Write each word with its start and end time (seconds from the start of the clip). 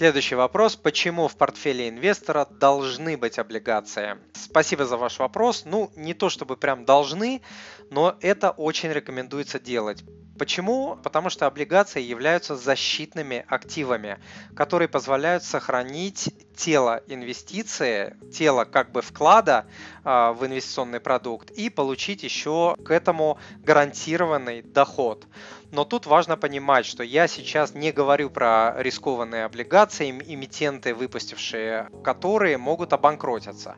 Следующий 0.00 0.34
вопрос. 0.34 0.76
Почему 0.76 1.28
в 1.28 1.36
портфеле 1.36 1.90
инвестора 1.90 2.46
должны 2.46 3.18
быть 3.18 3.38
облигации? 3.38 4.16
Спасибо 4.32 4.86
за 4.86 4.96
ваш 4.96 5.18
вопрос. 5.18 5.64
Ну, 5.66 5.92
не 5.94 6.14
то 6.14 6.30
чтобы 6.30 6.56
прям 6.56 6.86
должны, 6.86 7.42
но 7.90 8.16
это 8.22 8.50
очень 8.50 8.90
рекомендуется 8.90 9.60
делать. 9.60 10.02
Почему? 10.38 10.96
Потому 11.02 11.28
что 11.28 11.46
облигации 11.46 12.00
являются 12.00 12.56
защитными 12.56 13.44
активами, 13.46 14.18
которые 14.56 14.88
позволяют 14.88 15.44
сохранить 15.44 16.34
тело 16.56 17.02
инвестиции, 17.06 18.16
тело 18.32 18.64
как 18.64 18.92
бы 18.92 19.02
вклада 19.02 19.66
э, 20.02 20.32
в 20.32 20.46
инвестиционный 20.46 21.00
продукт 21.00 21.50
и 21.50 21.68
получить 21.68 22.22
еще 22.22 22.74
к 22.82 22.90
этому 22.90 23.38
гарантированный 23.58 24.62
доход. 24.62 25.26
Но 25.70 25.84
тут 25.84 26.06
важно 26.06 26.36
понимать, 26.36 26.84
что 26.84 27.02
я 27.02 27.28
сейчас 27.28 27.74
не 27.74 27.92
говорю 27.92 28.28
про 28.30 28.74
рискованные 28.78 29.44
облигации, 29.44 30.10
эмитенты, 30.10 30.94
выпустившие 30.94 31.88
которые 32.02 32.58
могут 32.58 32.92
обанкротиться. 32.92 33.76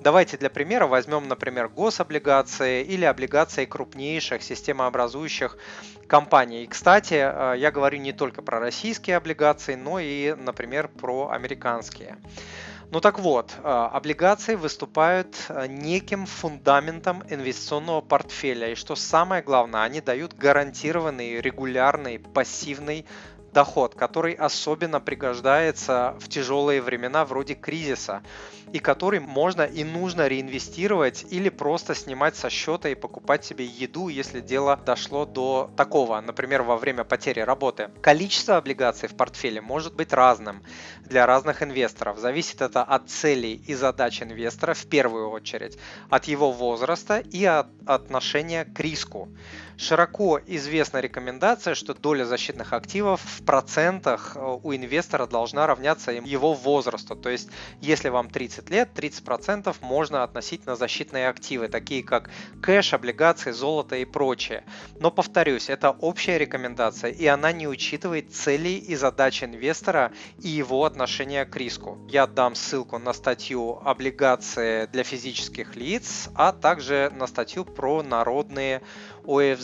Давайте 0.00 0.36
для 0.36 0.50
примера 0.50 0.86
возьмем, 0.86 1.28
например, 1.28 1.68
гособлигации 1.68 2.82
или 2.82 3.04
облигации 3.04 3.64
крупнейших 3.64 4.42
системообразующих 4.42 5.58
компаний. 6.06 6.64
И, 6.64 6.66
кстати, 6.66 7.14
э, 7.14 7.58
я 7.58 7.70
говорю 7.70 7.98
не 7.98 8.12
только 8.12 8.42
про 8.42 8.60
российские 8.60 9.16
облигации, 9.16 9.74
но 9.74 9.98
и, 9.98 10.34
например, 10.34 10.88
про 10.88 11.30
американские. 11.30 12.18
Ну 12.94 13.00
так 13.00 13.18
вот, 13.18 13.56
э, 13.58 13.88
облигации 13.92 14.54
выступают 14.54 15.34
э, 15.48 15.66
неким 15.66 16.26
фундаментом 16.26 17.24
инвестиционного 17.28 18.00
портфеля. 18.02 18.70
И 18.70 18.76
что 18.76 18.94
самое 18.94 19.42
главное, 19.42 19.82
они 19.82 20.00
дают 20.00 20.34
гарантированный, 20.34 21.40
регулярный, 21.40 22.20
пассивный 22.20 23.04
доход, 23.54 23.94
который 23.94 24.34
особенно 24.34 25.00
пригождается 25.00 26.14
в 26.18 26.28
тяжелые 26.28 26.82
времена 26.82 27.24
вроде 27.24 27.54
кризиса 27.54 28.22
и 28.72 28.80
который 28.80 29.20
можно 29.20 29.62
и 29.62 29.84
нужно 29.84 30.26
реинвестировать 30.26 31.24
или 31.30 31.48
просто 31.48 31.94
снимать 31.94 32.36
со 32.36 32.50
счета 32.50 32.88
и 32.88 32.94
покупать 32.94 33.44
себе 33.44 33.64
еду, 33.64 34.08
если 34.08 34.40
дело 34.40 34.76
дошло 34.84 35.24
до 35.24 35.70
такого, 35.76 36.20
например, 36.20 36.62
во 36.62 36.76
время 36.76 37.04
потери 37.04 37.40
работы. 37.40 37.90
Количество 38.02 38.56
облигаций 38.56 39.08
в 39.08 39.16
портфеле 39.16 39.60
может 39.60 39.94
быть 39.94 40.12
разным 40.12 40.62
для 41.02 41.24
разных 41.24 41.62
инвесторов. 41.62 42.18
Зависит 42.18 42.60
это 42.60 42.82
от 42.82 43.08
целей 43.08 43.54
и 43.54 43.74
задач 43.74 44.20
инвестора 44.22 44.74
в 44.74 44.86
первую 44.86 45.30
очередь, 45.30 45.78
от 46.10 46.24
его 46.24 46.50
возраста 46.50 47.18
и 47.18 47.44
от 47.44 47.68
отношения 47.86 48.64
к 48.64 48.80
риску. 48.80 49.28
Широко 49.76 50.40
известна 50.46 51.00
рекомендация, 51.00 51.74
что 51.74 51.94
доля 51.94 52.24
защитных 52.24 52.72
активов 52.72 53.20
в 53.20 53.44
процентах 53.44 54.32
э, 54.36 54.58
у 54.62 54.72
инвестора 54.72 55.26
должна 55.26 55.66
равняться 55.66 56.12
его 56.12 56.54
возрасту. 56.54 57.16
То 57.16 57.28
есть, 57.28 57.48
если 57.80 58.08
вам 58.08 58.30
30 58.30 58.70
лет, 58.70 58.90
30% 58.94 59.74
можно 59.80 60.22
относить 60.22 60.64
на 60.66 60.76
защитные 60.76 61.28
активы, 61.28 61.66
такие 61.66 62.04
как 62.04 62.30
кэш, 62.62 62.94
облигации, 62.94 63.50
золото 63.50 63.96
и 63.96 64.04
прочее. 64.04 64.64
Но 65.00 65.10
повторюсь, 65.10 65.68
это 65.68 65.90
общая 65.90 66.38
рекомендация, 66.38 67.10
и 67.10 67.26
она 67.26 67.50
не 67.50 67.66
учитывает 67.66 68.32
целей 68.32 68.76
и 68.76 68.94
задач 68.94 69.42
инвестора 69.42 70.12
и 70.40 70.48
его 70.48 70.84
отношения 70.84 71.44
к 71.44 71.56
риску. 71.56 71.98
Я 72.08 72.28
дам 72.28 72.54
ссылку 72.54 72.98
на 72.98 73.12
статью 73.12 73.80
облигации 73.84 74.86
для 74.86 75.02
физических 75.02 75.74
лиц, 75.74 76.28
а 76.36 76.52
также 76.52 77.10
на 77.16 77.26
статью 77.26 77.64
про 77.64 78.02
народные 78.04 78.80
ОФЗ. 79.26 79.63